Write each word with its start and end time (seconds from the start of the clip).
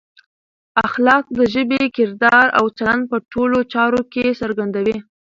اخلاق 0.85 1.25
د 1.37 1.39
ژبې، 1.53 1.83
کردار 1.95 2.47
او 2.59 2.65
چلند 2.77 3.03
په 3.11 3.17
ټولو 3.31 3.57
چارو 3.73 4.01
کې 4.13 4.25
څرګندوي. 4.41 4.97